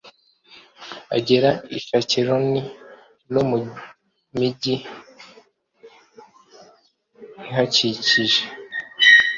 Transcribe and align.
agera 1.15 1.49
i 1.75 1.77
ashikeloni 1.97 2.61
no 3.33 3.41
mu 3.49 3.57
migi 4.39 4.75
ihakikije 7.47 8.41